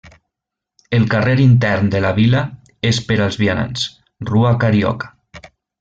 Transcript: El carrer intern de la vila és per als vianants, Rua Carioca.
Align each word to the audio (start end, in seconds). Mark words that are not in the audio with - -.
El 0.99 1.05
carrer 1.11 1.35
intern 1.43 1.91
de 1.97 2.01
la 2.07 2.13
vila 2.21 2.43
és 2.93 3.03
per 3.11 3.21
als 3.27 3.41
vianants, 3.45 3.87
Rua 4.33 4.59
Carioca. 4.65 5.17